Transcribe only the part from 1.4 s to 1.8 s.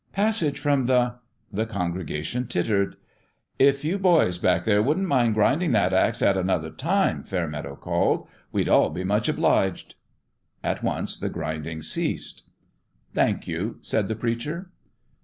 The